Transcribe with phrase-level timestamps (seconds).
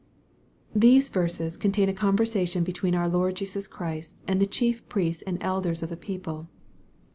[0.73, 5.37] These verses contain a conversation between our Lord Jesus Christ, and the chief priests and
[5.41, 6.47] elders of the people.